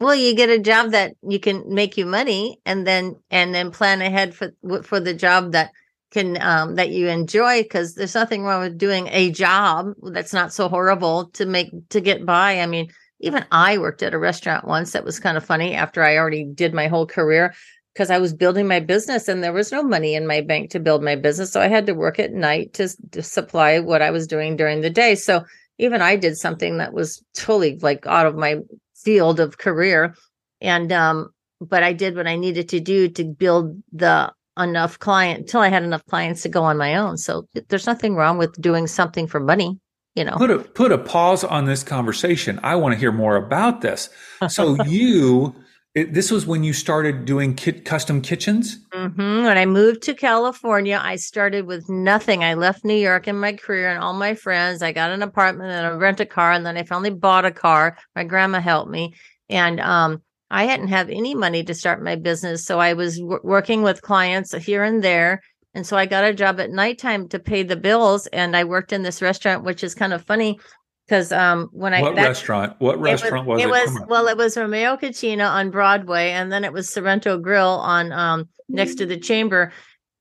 Well, 0.02 0.16
you 0.16 0.36
get 0.36 0.50
a 0.50 0.60
job 0.60 0.92
that 0.92 1.14
you 1.26 1.40
can 1.40 1.74
make 1.74 1.98
you 1.98 2.06
money, 2.06 2.60
and 2.66 2.86
then 2.86 3.16
and 3.32 3.56
then 3.56 3.72
plan 3.72 4.02
ahead 4.02 4.36
for 4.36 4.52
for 4.84 5.00
the 5.00 5.14
job 5.14 5.54
that 5.54 5.72
can 6.16 6.42
um, 6.42 6.76
that 6.76 6.90
you 6.90 7.08
enjoy 7.08 7.62
because 7.62 7.96
there's 7.96 8.16
nothing 8.16 8.44
wrong 8.44 8.62
with 8.62 8.78
doing 8.78 9.10
a 9.12 9.32
job 9.32 9.94
that's 10.14 10.34
not 10.34 10.54
so 10.54 10.70
horrible 10.70 11.26
to 11.32 11.46
make 11.46 11.70
to 11.90 12.00
get 12.00 12.26
by. 12.26 12.62
I 12.62 12.66
mean 12.66 12.90
even 13.20 13.46
i 13.52 13.78
worked 13.78 14.04
at 14.04 14.14
a 14.14 14.20
restaurant 14.20 14.68
once 14.68 14.92
that 14.92 15.06
was 15.06 15.20
kind 15.20 15.38
of 15.38 15.46
funny 15.46 15.74
after 15.74 16.04
i 16.04 16.18
already 16.18 16.44
did 16.44 16.74
my 16.74 16.88
whole 16.88 17.08
career 17.08 17.54
because 17.94 18.10
i 18.10 18.18
was 18.18 18.34
building 18.34 18.68
my 18.68 18.80
business 18.80 19.28
and 19.28 19.44
there 19.44 19.54
was 19.54 19.72
no 19.72 19.82
money 19.82 20.16
in 20.16 20.28
my 20.28 20.42
bank 20.42 20.70
to 20.70 20.80
build 20.80 21.04
my 21.04 21.16
business 21.16 21.52
so 21.52 21.62
i 21.62 21.68
had 21.68 21.86
to 21.86 21.94
work 21.94 22.20
at 22.20 22.34
night 22.34 22.74
to, 22.74 22.90
to 23.12 23.24
supply 23.24 23.80
what 23.80 24.02
i 24.02 24.12
was 24.12 24.28
doing 24.28 24.56
during 24.56 24.82
the 24.82 24.90
day. 24.90 25.16
So 25.16 25.44
even 25.78 26.02
i 26.02 26.16
did 26.16 26.38
something 26.38 26.78
that 26.78 26.94
was 26.94 27.24
totally 27.34 27.78
like 27.80 28.06
out 28.06 28.28
of 28.28 28.36
my 28.36 28.58
field 28.96 29.40
of 29.40 29.58
career. 29.58 30.16
And 30.62 30.92
um 30.92 31.30
but 31.62 31.84
i 31.84 31.94
did 31.94 32.16
what 32.16 32.28
i 32.28 32.36
needed 32.36 32.70
to 32.70 32.80
do 32.80 33.10
to 33.10 33.24
build 33.24 33.82
the 33.94 34.32
enough 34.58 35.00
client 35.00 35.42
until 35.42 35.62
I 35.62 35.70
had 35.70 35.84
enough 35.84 36.06
clients 36.06 36.42
to 36.44 36.50
go 36.50 36.64
on 36.64 36.78
my 36.78 36.96
own. 36.96 37.18
So 37.18 37.48
there's 37.70 37.88
nothing 37.88 38.16
wrong 38.16 38.38
with 38.38 38.60
doing 38.62 38.88
something 38.88 39.28
for 39.28 39.40
money. 39.40 39.80
You 40.16 40.24
know, 40.24 40.38
put 40.38 40.50
a 40.50 40.60
put 40.60 40.94
a 40.94 40.98
pause 40.98 41.44
on 41.44 41.66
this 41.66 41.84
conversation. 41.84 42.58
I 42.64 42.76
want 42.76 42.94
to 42.94 43.00
hear 43.00 43.12
more 43.12 43.36
about 43.36 43.82
this. 43.82 44.10
So 44.48 44.82
you 44.86 45.54
it, 45.96 46.14
this 46.14 46.30
was 46.30 46.46
when 46.46 46.64
you 46.64 46.74
started 46.74 47.24
doing 47.24 47.56
kit, 47.56 47.86
custom 47.86 48.22
kitchens? 48.22 48.86
Mm-hmm. 48.92 49.44
When 49.46 49.58
I 49.58 49.66
moved 49.66 50.04
to 50.04 50.14
California, 50.14 51.00
I 51.02 51.16
started 51.16 51.66
with 51.66 51.90
nothing. 51.90 52.44
I 52.44 52.54
left 52.54 52.84
New 52.84 52.96
York 52.96 53.30
in 53.30 53.38
my 53.38 53.54
career 53.54 53.90
and 53.90 54.04
all 54.04 54.14
my 54.14 54.36
friends. 54.36 54.82
I 54.82 54.92
got 54.92 55.12
an 55.12 55.22
apartment 55.22 55.72
and 55.72 55.88
I 55.88 55.90
rent 55.92 56.20
a 56.20 56.26
car, 56.26 56.52
and 56.52 56.66
then 56.66 56.76
I 56.76 56.84
finally 56.84 57.12
bought 57.12 57.46
a 57.46 57.52
car. 57.52 57.98
My 58.14 58.26
grandma 58.26 58.60
helped 58.60 58.92
me, 58.92 59.16
and 59.50 59.80
um, 59.80 60.22
I 60.56 60.64
hadn't 60.64 60.88
have 60.88 61.10
any 61.10 61.36
money 61.36 61.66
to 61.66 61.74
start 61.74 62.02
my 62.02 62.16
business, 62.16 62.64
so 62.64 62.80
I 62.80 62.94
was 62.94 63.20
w- 63.20 63.42
working 63.44 63.82
with 63.84 64.02
clients 64.02 64.54
here 64.56 64.84
and 64.84 65.04
there. 65.04 65.42
And 65.74 65.86
so 65.86 65.98
I 65.98 66.06
got 66.06 66.24
a 66.24 66.34
job 66.34 66.62
at 66.62 66.72
nighttime 66.72 67.28
to 67.28 67.40
pay 67.40 67.64
the 67.64 67.76
bills, 67.76 68.26
and 68.28 68.56
I 68.56 68.64
worked 68.64 68.94
in 68.94 69.04
this 69.04 69.22
restaurant, 69.22 69.66
which 69.66 69.84
is 69.84 69.94
kind 69.94 70.14
of 70.14 70.24
funny 70.24 70.58
because 71.06 71.34
um 71.34 71.68
when 71.74 71.94
I 71.94 72.02
what 72.02 72.16
that, 72.16 72.28
restaurant 72.28 72.74
what 72.80 73.02
restaurant 73.02 73.46
was, 73.46 73.58
was 73.58 73.64
it? 73.64 73.70
Was, 73.70 73.82
it 73.82 74.00
was 74.00 74.08
well, 74.08 74.28
it 74.28 74.38
was 74.38 74.56
Romeo 74.56 74.96
Cucina 74.96 75.50
on 75.52 75.72
Broadway, 75.72 76.32
and 76.32 76.54
then 76.54 76.64
it 76.64 76.72
was 76.72 76.90
Sorrento 76.90 77.38
Grill 77.38 77.68
on 77.68 78.14
um 78.14 78.48
next 78.70 78.96
to 78.96 79.06
the 79.06 79.20
Chamber. 79.20 79.74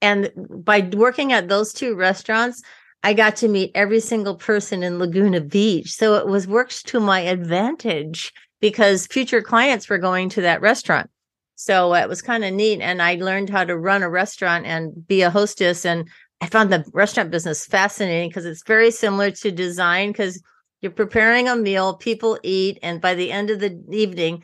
And 0.03 0.33
by 0.65 0.81
working 0.81 1.33
at 1.33 1.49
those 1.49 1.73
two 1.73 1.95
restaurants, 1.95 2.61
I 3.05 3.15
got 3.15 3.37
to 3.37 3.49
meet 3.49 3.71
every 3.77 4.01
single 4.01 4.35
person 4.35 4.83
in 4.83 4.99
Laguna 4.99 5.41
Beach. 5.41 5.93
So 5.93 6.17
it 6.17 6.27
was 6.27 6.49
worked 6.49 6.89
to 6.89 6.99
my 6.99 7.21
advantage 7.21 8.33
because 8.65 9.07
future 9.07 9.43
clients 9.43 9.91
were 9.91 9.99
going 9.99 10.31
to 10.31 10.41
that 10.41 10.63
restaurant. 10.63 11.11
So 11.55 11.93
it 11.93 12.09
was 12.09 12.23
kind 12.23 12.47
of 12.47 12.55
neat. 12.55 12.81
And 12.81 13.03
I 13.03 13.17
learned 13.17 13.51
how 13.51 13.63
to 13.63 13.77
run 13.77 14.03
a 14.03 14.09
restaurant 14.09 14.65
and 14.65 15.07
be 15.07 15.21
a 15.21 15.29
hostess. 15.29 15.85
And 15.85 16.09
I 16.41 16.47
found 16.47 16.73
the 16.73 16.83
restaurant 16.95 17.31
business 17.31 17.67
fascinating 17.67 18.31
because 18.31 18.47
it's 18.47 18.67
very 18.67 18.91
similar 18.91 19.31
to 19.33 19.53
design 19.53 20.13
because 20.13 20.43
you're 20.81 20.93
preparing 20.93 21.47
a 21.47 21.57
meal, 21.57 21.99
people 21.99 22.39
eat, 22.43 22.79
and 22.83 23.03
by 23.03 23.15
the 23.15 23.31
end 23.31 23.51
of 23.51 23.61
the 23.61 23.79
evening, 23.93 24.43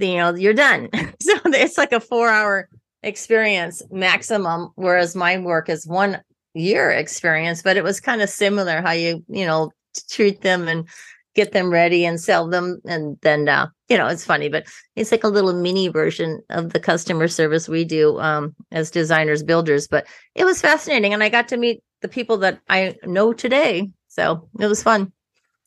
you 0.00 0.16
know, 0.16 0.34
you're 0.34 0.54
done. 0.54 0.88
so 1.20 1.38
it's 1.44 1.78
like 1.78 1.92
a 1.92 2.00
four 2.00 2.30
hour 2.30 2.68
experience 3.04 3.80
maximum, 3.92 4.70
whereas 4.74 5.14
my 5.14 5.38
work 5.38 5.68
is 5.68 5.86
one 5.86 6.20
year 6.52 6.90
experience, 6.90 7.62
but 7.62 7.76
it 7.76 7.84
was 7.84 8.00
kind 8.00 8.22
of 8.22 8.28
similar 8.28 8.82
how 8.82 8.90
you, 8.90 9.22
you 9.28 9.46
know, 9.46 9.70
treat 10.10 10.40
them 10.40 10.66
and 10.66 10.88
get 11.34 11.52
them 11.52 11.70
ready 11.70 12.04
and 12.04 12.20
sell 12.20 12.48
them. 12.48 12.80
And 12.84 13.18
then, 13.22 13.48
uh, 13.48 13.68
you 13.88 13.96
know, 13.96 14.06
it's 14.06 14.24
funny, 14.24 14.48
but 14.48 14.64
it's 14.96 15.10
like 15.10 15.24
a 15.24 15.28
little 15.28 15.52
mini 15.52 15.88
version 15.88 16.40
of 16.50 16.72
the 16.72 16.80
customer 16.80 17.28
service 17.28 17.68
we 17.68 17.84
do 17.84 18.18
um, 18.20 18.54
as 18.70 18.90
designers, 18.90 19.42
builders. 19.42 19.88
But 19.88 20.06
it 20.34 20.44
was 20.44 20.60
fascinating. 20.60 21.12
And 21.12 21.22
I 21.22 21.28
got 21.28 21.48
to 21.48 21.56
meet 21.56 21.82
the 22.00 22.08
people 22.08 22.36
that 22.38 22.60
I 22.68 22.96
know 23.04 23.32
today. 23.32 23.90
So 24.08 24.48
it 24.60 24.66
was 24.66 24.82
fun. 24.82 25.12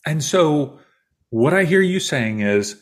And 0.05 0.23
so, 0.23 0.79
what 1.31 1.53
I 1.53 1.63
hear 1.63 1.81
you 1.81 1.99
saying 1.99 2.41
is 2.41 2.79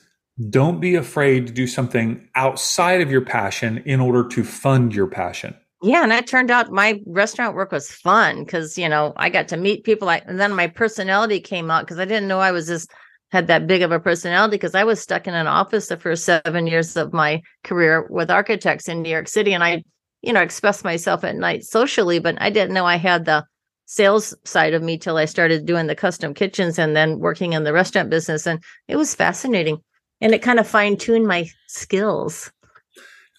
don't 0.50 0.80
be 0.80 0.96
afraid 0.96 1.48
to 1.48 1.54
do 1.54 1.68
something 1.68 2.28
outside 2.36 3.02
of 3.02 3.10
your 3.10 3.22
passion 3.22 3.78
in 3.86 4.00
order 4.00 4.28
to 4.30 4.44
fund 4.44 4.94
your 4.94 5.08
passion. 5.08 5.56
Yeah, 5.84 6.02
and 6.04 6.12
that 6.12 6.28
turned 6.28 6.50
out 6.50 6.72
my 6.72 7.02
restaurant 7.06 7.56
work 7.56 7.74
was 7.74 7.92
fun 7.92 8.46
because 8.46 8.78
you 8.78 8.88
know 8.88 9.12
I 9.18 9.30
got 9.30 9.50
to 9.50 9.58
meet 9.58 9.84
people. 9.84 10.06
Like, 10.06 10.24
and 10.28 10.40
then 10.40 10.54
my 10.56 10.68
personality 10.68 11.42
came 11.42 11.70
out 11.70 11.86
because 11.86 12.00
I 12.00 12.06
didn't 12.06 12.30
know 12.30 12.40
I 12.40 12.52
was 12.52 12.68
just 12.68 12.90
had 13.32 13.48
that 13.48 13.68
big 13.68 13.82
of 13.82 13.92
a 13.92 14.00
personality 14.00 14.52
because 14.56 14.76
I 14.76 14.86
was 14.86 15.02
stuck 15.02 15.28
in 15.28 15.34
an 15.34 15.48
office 15.48 15.88
the 15.88 15.98
first 15.98 16.24
seven 16.24 16.68
years 16.68 16.96
of 16.96 17.12
my 17.12 17.42
career 17.66 18.08
with 18.10 18.32
architects 18.32 18.88
in 18.88 19.02
New 19.02 19.10
York 19.10 19.28
City, 19.28 19.54
and 19.54 19.62
I, 19.64 19.84
you 20.22 20.32
know, 20.32 20.42
expressed 20.42 20.86
myself 20.86 21.26
at 21.26 21.36
night 21.36 21.66
socially, 21.66 22.20
but 22.20 22.42
I 22.42 22.50
didn't 22.50 22.74
know 22.74 22.86
I 22.86 22.96
had 22.96 23.26
the 23.26 23.44
sales 23.86 24.34
side 24.46 24.74
of 24.74 24.82
me 24.84 24.98
till 24.98 25.18
I 25.18 25.26
started 25.26 25.66
doing 25.66 25.88
the 25.88 25.96
custom 25.96 26.34
kitchens 26.34 26.80
and 26.80 26.96
then 26.96 27.20
working 27.20 27.52
in 27.54 27.66
the 27.66 27.74
restaurant 27.74 28.10
business. 28.10 28.48
And 28.48 28.64
it 28.88 28.96
was 28.96 29.14
fascinating. 29.16 29.80
And 30.22 30.34
it 30.34 30.42
kind 30.42 30.60
of 30.60 30.68
fine 30.68 30.96
tuned 30.96 31.28
my 31.28 31.50
skills. 31.68 32.52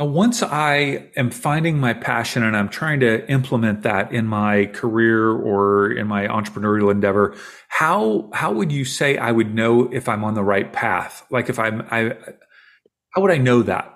Once 0.00 0.42
I 0.42 1.08
am 1.16 1.30
finding 1.30 1.78
my 1.78 1.94
passion 1.94 2.42
and 2.42 2.56
I'm 2.56 2.68
trying 2.68 2.98
to 3.00 3.30
implement 3.30 3.82
that 3.82 4.12
in 4.12 4.26
my 4.26 4.66
career 4.66 5.30
or 5.30 5.92
in 5.92 6.08
my 6.08 6.26
entrepreneurial 6.26 6.90
endeavor, 6.90 7.36
how 7.68 8.28
how 8.32 8.52
would 8.52 8.72
you 8.72 8.84
say 8.84 9.16
I 9.16 9.30
would 9.30 9.54
know 9.54 9.88
if 9.92 10.08
I'm 10.08 10.24
on 10.24 10.34
the 10.34 10.42
right 10.42 10.72
path? 10.72 11.24
Like 11.30 11.48
if 11.48 11.60
I'm 11.60 11.86
I 11.92 12.16
how 13.10 13.22
would 13.22 13.30
I 13.30 13.38
know 13.38 13.62
that? 13.62 13.90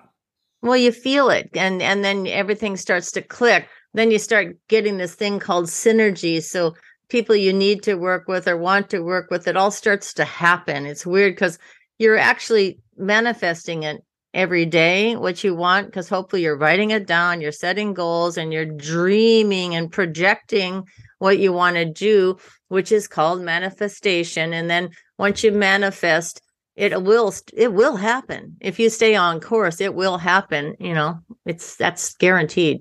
Well, 0.63 0.77
you 0.77 0.93
feel 0.93 1.31
it 1.31 1.51
and 1.55 1.83
and 1.83 2.05
then 2.05 2.29
everything 2.29 2.77
starts 2.77 3.11
to 3.13 3.23
click 3.23 3.69
then 3.95 4.11
you 4.11 4.19
start 4.19 4.57
getting 4.69 4.99
this 4.99 5.15
thing 5.15 5.39
called 5.39 5.67
synergy. 5.67 6.43
So 6.43 6.75
people 7.09 7.35
you 7.35 7.53
need 7.53 7.83
to 7.85 7.95
work 7.95 8.29
with 8.29 8.47
or 8.47 8.57
want 8.57 8.91
to 8.91 9.01
work 9.01 9.31
with, 9.31 9.49
it 9.49 9.57
all 9.57 9.71
starts 9.71 10.13
to 10.15 10.25
happen. 10.25 10.87
It's 10.87 11.07
weird 11.07 11.35
because 11.35 11.59
you're 11.99 12.19
actually 12.19 12.81
manifesting 12.97 13.83
it 13.83 14.05
every 14.35 14.67
day, 14.67 15.17
what 15.17 15.43
you 15.43 15.55
want, 15.55 15.87
because 15.87 16.09
hopefully 16.09 16.43
you're 16.43 16.57
writing 16.57 16.91
it 16.91 17.07
down, 17.07 17.41
you're 17.41 17.53
setting 17.53 17.95
goals, 17.95 18.37
and 18.37 18.53
you're 18.53 18.65
dreaming 18.65 19.75
and 19.75 19.91
projecting 19.91 20.85
what 21.19 21.39
you 21.39 21.53
want 21.53 21.77
to 21.77 21.85
do, 21.85 22.37
which 22.69 22.93
is 22.93 23.09
called 23.09 23.41
manifestation. 23.41 24.53
And 24.53 24.71
then 24.71 24.91
once 25.19 25.43
you 25.43 25.53
manifest, 25.53 26.41
it 26.77 27.03
will 27.03 27.35
it 27.55 27.73
will 27.73 27.97
happen 27.97 28.57
if 28.61 28.79
you 28.79 28.89
stay 28.89 29.17
on 29.17 29.41
course 29.41 29.81
it 29.81 29.97
will 29.97 30.17
happen 30.17 30.77
you 30.79 30.95
know 30.95 31.19
it's 31.45 31.75
that's 31.75 32.15
guaranteed 32.19 32.81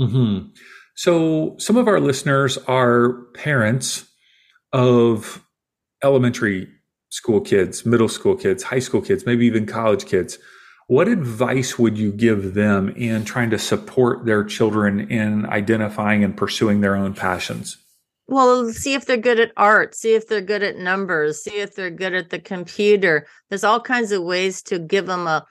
Mm-hmm. 0.00 0.48
So, 0.94 1.56
some 1.58 1.76
of 1.76 1.88
our 1.88 2.00
listeners 2.00 2.58
are 2.68 3.24
parents 3.34 4.06
of 4.72 5.44
elementary 6.02 6.68
school 7.08 7.40
kids, 7.40 7.86
middle 7.86 8.08
school 8.08 8.36
kids, 8.36 8.62
high 8.62 8.78
school 8.78 9.00
kids, 9.00 9.24
maybe 9.26 9.46
even 9.46 9.66
college 9.66 10.06
kids. 10.06 10.38
What 10.88 11.08
advice 11.08 11.78
would 11.78 11.98
you 11.98 12.12
give 12.12 12.54
them 12.54 12.90
in 12.90 13.24
trying 13.24 13.50
to 13.50 13.58
support 13.58 14.24
their 14.24 14.44
children 14.44 15.10
in 15.10 15.44
identifying 15.46 16.22
and 16.22 16.36
pursuing 16.36 16.80
their 16.80 16.94
own 16.94 17.14
passions? 17.14 17.78
Well, 18.28 18.70
see 18.72 18.94
if 18.94 19.06
they're 19.06 19.16
good 19.16 19.40
at 19.40 19.52
art, 19.56 19.94
see 19.94 20.14
if 20.14 20.28
they're 20.28 20.40
good 20.40 20.62
at 20.62 20.76
numbers, 20.76 21.42
see 21.42 21.60
if 21.60 21.74
they're 21.74 21.90
good 21.90 22.14
at 22.14 22.30
the 22.30 22.38
computer. 22.38 23.26
There's 23.48 23.64
all 23.64 23.80
kinds 23.80 24.12
of 24.12 24.22
ways 24.22 24.62
to 24.62 24.78
give 24.78 25.06
them 25.06 25.26
a 25.26 25.46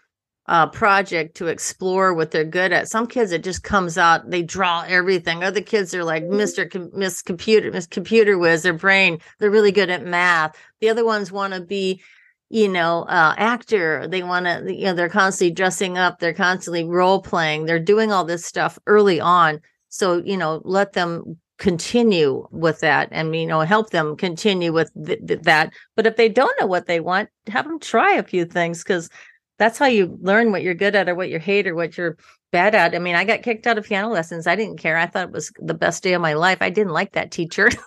uh, 0.47 0.67
project 0.67 1.35
to 1.37 1.47
explore 1.47 2.13
what 2.13 2.31
they're 2.31 2.43
good 2.43 2.71
at. 2.71 2.87
Some 2.87 3.07
kids, 3.07 3.31
it 3.31 3.43
just 3.43 3.63
comes 3.63 3.97
out, 3.97 4.29
they 4.29 4.43
draw 4.43 4.83
everything. 4.87 5.43
Other 5.43 5.61
kids 5.61 5.93
are 5.95 6.03
like 6.03 6.23
Mr. 6.23 6.69
Com- 6.69 6.91
Miss 6.93 7.21
Computer, 7.21 7.71
Miss 7.71 7.87
Computer 7.87 8.37
Whiz, 8.37 8.63
their 8.63 8.73
brain, 8.73 9.19
they're 9.39 9.49
really 9.49 9.71
good 9.71 9.89
at 9.89 10.05
math. 10.05 10.55
The 10.81 10.89
other 10.89 11.03
ones 11.03 11.31
want 11.31 11.53
to 11.53 11.61
be, 11.61 12.01
you 12.49 12.69
know, 12.69 13.03
uh, 13.03 13.33
actor. 13.37 14.07
They 14.07 14.23
want 14.23 14.45
to, 14.45 14.73
you 14.73 14.85
know, 14.85 14.93
they're 14.93 15.09
constantly 15.09 15.53
dressing 15.53 15.97
up, 15.97 16.19
they're 16.19 16.33
constantly 16.33 16.83
role 16.83 17.21
playing, 17.21 17.65
they're 17.65 17.79
doing 17.79 18.11
all 18.11 18.25
this 18.25 18.45
stuff 18.45 18.77
early 18.87 19.19
on. 19.19 19.61
So, 19.89 20.17
you 20.23 20.37
know, 20.37 20.61
let 20.65 20.93
them 20.93 21.37
continue 21.57 22.45
with 22.51 22.81
that 22.81 23.07
and 23.13 23.33
you 23.33 23.45
know 23.45 23.61
help 23.61 23.89
them 23.91 24.17
continue 24.17 24.73
with 24.73 24.91
th- 25.05 25.25
th- 25.25 25.39
that 25.43 25.71
but 25.95 26.05
if 26.05 26.17
they 26.17 26.27
don't 26.27 26.53
know 26.59 26.67
what 26.67 26.85
they 26.85 26.99
want 26.99 27.29
have 27.47 27.63
them 27.63 27.79
try 27.79 28.15
a 28.15 28.23
few 28.23 28.43
things 28.43 28.83
because 28.83 29.09
that's 29.57 29.77
how 29.77 29.85
you 29.85 30.17
learn 30.21 30.51
what 30.51 30.63
you're 30.63 30.73
good 30.73 30.95
at 30.95 31.07
or 31.07 31.15
what 31.15 31.29
you 31.29 31.39
hate 31.39 31.67
or 31.67 31.75
what 31.75 31.97
you're 31.97 32.17
bad 32.51 32.75
at. 32.75 32.95
I 32.95 32.99
mean, 32.99 33.15
I 33.15 33.23
got 33.23 33.43
kicked 33.43 33.67
out 33.67 33.77
of 33.77 33.85
piano 33.85 34.09
lessons. 34.09 34.47
I 34.47 34.55
didn't 34.55 34.79
care. 34.79 34.97
I 34.97 35.07
thought 35.07 35.27
it 35.27 35.33
was 35.33 35.51
the 35.59 35.73
best 35.73 36.03
day 36.03 36.13
of 36.13 36.21
my 36.21 36.33
life. 36.33 36.57
I 36.61 36.69
didn't 36.69 36.93
like 36.93 37.13
that 37.13 37.31
teacher. 37.31 37.69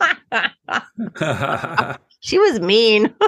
she 2.20 2.38
was 2.38 2.60
mean. 2.60 3.14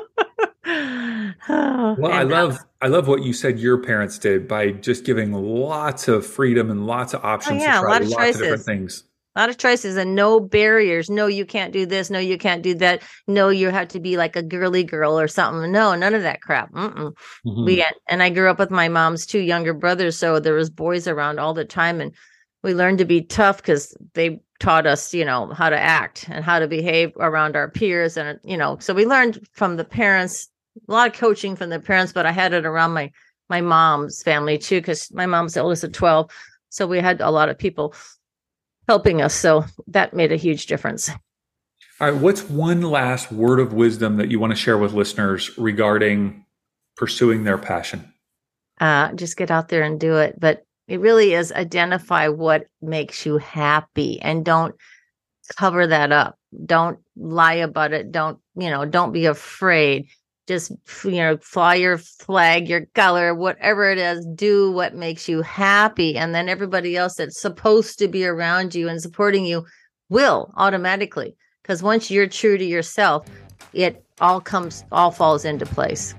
well, 0.67 2.07
I 2.07 2.23
uh, 2.23 2.25
love 2.25 2.59
I 2.81 2.87
love 2.89 3.09
what 3.09 3.23
you 3.23 3.33
said 3.33 3.59
your 3.59 3.79
parents 3.79 4.19
did 4.19 4.49
by 4.49 4.73
just 4.73 5.05
giving 5.05 5.33
lots 5.33 6.09
of 6.09 6.27
freedom 6.27 6.71
and 6.71 6.87
lots 6.87 7.15
of 7.15 7.21
oh, 7.25 7.29
options 7.29 7.63
oh, 7.63 7.65
yeah, 7.65 7.75
to 7.75 7.81
try 7.81 7.89
a 7.89 7.93
lot 7.93 8.03
of 8.03 8.11
choices. 8.11 8.37
of 8.37 8.43
different 8.43 8.65
things 8.65 9.05
a 9.37 9.41
lot 9.41 9.49
of 9.49 9.59
choices 9.59 9.97
and 9.97 10.15
no 10.17 10.41
barriers. 10.41 11.09
No, 11.09 11.27
you 11.27 11.47
can't 11.47 11.73
do 11.73 11.87
this. 11.87 12.11
No, 12.11 12.19
you 12.19 12.37
can't 12.37 12.63
do 12.63 12.75
that. 12.75 13.03
No, 13.29 13.49
you 13.49 13.71
have 13.71 13.89
to 13.89 14.01
be 14.01 14.17
like 14.17 14.35
a 14.35 14.43
girly 14.43 14.83
girl 14.83 15.19
or 15.19 15.29
something. 15.29 15.71
No, 15.71 15.95
none 15.95 16.15
of 16.15 16.23
that 16.23 16.43
crap. 16.43 16.73
Mm-hmm. 16.73 17.65
We 17.65 17.85
and 18.09 18.23
I 18.23 18.31
grew 18.31 18.51
up 18.51 18.59
with 18.59 18.71
my 18.71 18.89
mom's 18.89 19.27
two 19.27 19.39
younger 19.39 19.73
brothers, 19.73 20.17
so 20.17 20.41
there 20.41 20.55
was 20.55 20.69
boys 20.69 21.07
around 21.07 21.39
all 21.39 21.55
the 21.55 21.65
time, 21.65 22.01
and 22.01 22.13
we 22.63 22.75
learned 22.75 22.99
to 22.99 23.05
be 23.05 23.23
tough 23.23 23.59
because 23.59 23.97
they 24.15 24.41
taught 24.59 24.87
us, 24.87 25.15
you 25.15 25.25
know, 25.25 25.53
how 25.55 25.71
to 25.71 25.79
act 25.79 26.27
and 26.29 26.45
how 26.45 26.59
to 26.59 26.69
behave 26.69 27.13
around 27.17 27.57
our 27.57 27.71
peers, 27.71 28.17
and 28.17 28.39
you 28.45 28.57
know, 28.57 28.77
so 28.81 28.95
we 28.95 29.07
learned 29.07 29.47
from 29.53 29.77
the 29.77 29.85
parents. 29.85 30.49
A 30.89 30.93
lot 30.93 31.09
of 31.09 31.15
coaching 31.15 31.57
from 31.57 31.71
the 31.71 31.81
parents, 31.81 32.13
but 32.13 32.27
I 32.27 32.33
had 32.33 32.53
it 32.53 32.65
around 32.65 32.93
my 32.93 33.11
my 33.49 33.61
mom's 33.61 34.23
family 34.23 34.57
too, 34.57 34.81
because 34.81 35.13
my 35.13 35.27
mom's 35.27 35.55
the 35.55 35.61
oldest 35.61 35.83
of 35.85 35.93
twelve, 35.93 36.31
so 36.69 36.87
we 36.87 37.01
had 37.01 37.21
a 37.21 37.31
lot 37.31 37.49
of 37.49 37.59
people 37.59 37.93
helping 38.87 39.21
us. 39.21 39.35
So 39.35 39.65
that 39.89 40.15
made 40.15 40.31
a 40.31 40.37
huge 40.37 40.67
difference. 40.67 41.11
All 42.01 42.11
right. 42.11 42.21
What's 42.21 42.49
one 42.49 42.83
last 42.83 43.31
word 43.33 43.59
of 43.59 43.73
wisdom 43.75 44.17
that 44.17 44.31
you 44.31 44.39
want 44.39 44.53
to 44.53 44.57
share 44.57 44.79
with 44.79 44.95
listeners 44.95 45.57
regarding 45.59 46.47
pursuing 46.97 47.45
their 47.45 47.59
passion? 47.59 48.13
Uh, 48.81 49.13
just 49.13 49.37
get 49.37 49.51
out 49.51 49.69
there 49.69 49.83
and 49.83 50.01
do 50.01 50.17
it. 50.17 50.39
But 50.39 50.65
it 50.91 50.99
really 51.01 51.35
is 51.35 51.53
identify 51.53 52.27
what 52.29 52.67
makes 52.83 53.25
you 53.25 53.39
happy 53.39 54.21
and 54.21 54.45
don't 54.45 54.75
cover 55.57 55.87
that 55.87 56.11
up. 56.11 56.37
Don't 56.67 56.99
lie 57.17 57.55
about 57.55 57.93
it. 57.93 58.11
Don't, 58.11 58.39
you 58.57 58.69
know, 58.69 58.85
don't 58.85 59.13
be 59.13 59.27
afraid. 59.27 60.09
just 60.49 60.73
you 61.05 61.21
know 61.23 61.37
fly 61.39 61.77
your 61.77 61.97
flag 61.99 62.69
your 62.69 62.85
color 62.97 63.35
whatever 63.35 63.89
it 63.89 63.99
is 63.99 64.27
do 64.35 64.73
what 64.73 64.95
makes 64.97 65.29
you 65.29 65.43
happy 65.43 66.17
and 66.17 66.35
then 66.35 66.49
everybody 66.49 66.97
else 66.97 67.15
that's 67.15 67.41
supposed 67.41 67.99
to 68.01 68.09
be 68.09 68.27
around 68.27 68.75
you 68.75 68.89
and 68.89 69.01
supporting 69.01 69.45
you 69.47 69.65
will 70.09 70.53
automatically 70.57 71.37
because 71.63 71.85
once 71.85 72.11
you're 72.11 72.27
true 72.27 72.59
to 72.59 72.65
yourself 72.65 73.25
it 73.75 74.05
all 74.21 74.41
comes 74.41 74.83
all 74.91 75.13
falls 75.13 75.45
into 75.45 75.65
place 75.67 76.15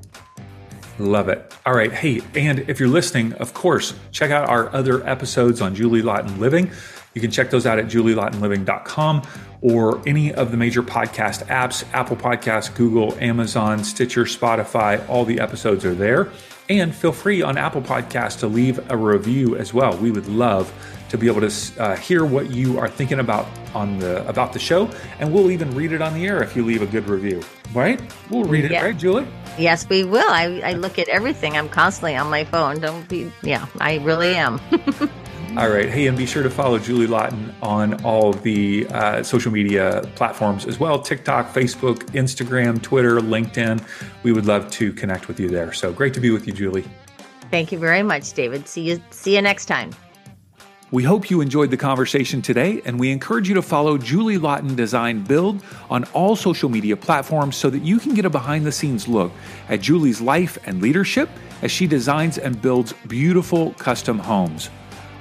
Love 0.99 1.29
it. 1.29 1.53
All 1.65 1.73
right. 1.73 1.91
Hey, 1.91 2.21
and 2.35 2.59
if 2.69 2.79
you're 2.79 2.89
listening, 2.89 3.33
of 3.33 3.53
course, 3.53 3.93
check 4.11 4.31
out 4.31 4.49
our 4.49 4.73
other 4.73 5.07
episodes 5.07 5.61
on 5.61 5.73
Julie 5.73 6.01
Laughton 6.01 6.37
Living. 6.37 6.71
You 7.13 7.21
can 7.21 7.31
check 7.31 7.49
those 7.49 7.65
out 7.65 7.79
at 7.79 7.85
julielaughtonliving.com 7.85 9.23
or 9.61 10.01
any 10.07 10.33
of 10.33 10.51
the 10.51 10.57
major 10.57 10.81
podcast 10.81 11.45
apps 11.47 11.85
Apple 11.93 12.15
Podcasts, 12.15 12.73
Google, 12.73 13.17
Amazon, 13.19 13.83
Stitcher, 13.83 14.23
Spotify. 14.23 15.07
All 15.09 15.25
the 15.25 15.39
episodes 15.39 15.85
are 15.85 15.93
there. 15.93 16.31
And 16.69 16.95
feel 16.95 17.11
free 17.11 17.41
on 17.41 17.57
Apple 17.57 17.81
Podcasts 17.81 18.39
to 18.39 18.47
leave 18.47 18.79
a 18.89 18.95
review 18.95 19.57
as 19.57 19.73
well. 19.73 19.97
We 19.97 20.09
would 20.09 20.27
love 20.27 20.71
to 21.11 21.17
be 21.17 21.27
able 21.27 21.41
to 21.41 21.51
uh, 21.77 21.95
hear 21.97 22.25
what 22.25 22.51
you 22.51 22.79
are 22.79 22.87
thinking 22.87 23.19
about 23.19 23.45
on 23.75 23.99
the 23.99 24.25
about 24.29 24.53
the 24.53 24.59
show, 24.59 24.89
and 25.19 25.31
we'll 25.31 25.51
even 25.51 25.69
read 25.75 25.91
it 25.91 26.01
on 26.01 26.13
the 26.13 26.25
air 26.25 26.41
if 26.41 26.55
you 26.55 26.63
leave 26.63 26.81
a 26.81 26.85
good 26.85 27.07
review. 27.09 27.41
Right? 27.73 28.01
We'll 28.29 28.45
read 28.45 28.63
it, 28.63 28.71
yeah. 28.71 28.83
right, 28.85 28.97
Julie? 28.97 29.27
Yes, 29.57 29.87
we 29.89 30.05
will. 30.05 30.29
I, 30.29 30.61
I 30.63 30.73
look 30.73 30.97
at 30.97 31.09
everything. 31.09 31.57
I'm 31.57 31.67
constantly 31.67 32.15
on 32.15 32.29
my 32.29 32.45
phone. 32.45 32.79
Don't 32.79 33.07
be. 33.09 33.29
Yeah, 33.43 33.65
I 33.81 33.97
really 33.97 34.35
am. 34.35 34.61
All 35.57 35.69
right. 35.69 35.89
Hey, 35.89 36.07
and 36.07 36.17
be 36.17 36.25
sure 36.25 36.43
to 36.43 36.49
follow 36.49 36.79
Julie 36.79 37.07
Laughton 37.07 37.53
on 37.61 38.01
all 38.05 38.31
the 38.31 38.87
uh, 38.87 39.21
social 39.21 39.51
media 39.51 40.09
platforms 40.15 40.65
as 40.65 40.79
well 40.79 40.97
TikTok, 40.97 41.53
Facebook, 41.53 41.97
Instagram, 42.11 42.81
Twitter, 42.81 43.19
LinkedIn. 43.19 43.85
We 44.23 44.31
would 44.31 44.45
love 44.45 44.71
to 44.71 44.93
connect 44.93 45.27
with 45.27 45.41
you 45.41 45.49
there. 45.49 45.73
So 45.73 45.91
great 45.91 46.13
to 46.13 46.21
be 46.21 46.31
with 46.31 46.47
you, 46.47 46.53
Julie. 46.53 46.85
Thank 47.49 47.73
you 47.73 47.79
very 47.79 48.01
much, 48.01 48.31
David. 48.31 48.65
See 48.65 48.83
you, 48.83 49.03
see 49.09 49.35
you 49.35 49.41
next 49.41 49.65
time. 49.65 49.91
We 50.91 51.03
hope 51.03 51.29
you 51.29 51.39
enjoyed 51.39 51.71
the 51.71 51.77
conversation 51.77 52.41
today, 52.41 52.81
and 52.83 52.99
we 52.99 53.11
encourage 53.11 53.47
you 53.47 53.55
to 53.55 53.61
follow 53.61 53.97
Julie 53.97 54.37
Laughton 54.37 54.75
Design 54.75 55.21
Build 55.21 55.63
on 55.89 56.03
all 56.13 56.35
social 56.35 56.67
media 56.67 56.97
platforms 56.97 57.55
so 57.55 57.69
that 57.69 57.81
you 57.81 57.97
can 57.97 58.13
get 58.13 58.25
a 58.25 58.29
behind 58.29 58.65
the 58.65 58.73
scenes 58.73 59.07
look 59.07 59.31
at 59.69 59.79
Julie's 59.79 60.19
life 60.19 60.57
and 60.65 60.81
leadership 60.81 61.29
as 61.61 61.71
she 61.71 61.87
designs 61.87 62.37
and 62.37 62.61
builds 62.61 62.91
beautiful 63.07 63.71
custom 63.75 64.19
homes. 64.19 64.69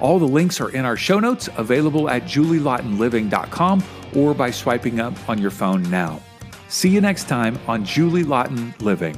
All 0.01 0.19
the 0.19 0.27
links 0.27 0.61
are 0.61 0.71
in 0.71 0.85
our 0.85 0.97
show 0.97 1.21
notes, 1.21 1.49
available 1.57 2.11
at 2.11 2.25
julielaughtonliving.com 2.25 3.85
or 4.17 4.35
by 4.35 4.51
swiping 4.51 4.99
up 4.99 5.15
on 5.29 5.39
your 5.39 5.53
phone 5.53 5.89
now. 5.89 6.21
See 6.67 6.89
you 6.89 7.01
next 7.01 7.29
time 7.29 7.57
on 7.69 7.85
Julie 7.85 8.25
Laughton 8.25 8.77
Living. 8.83 9.17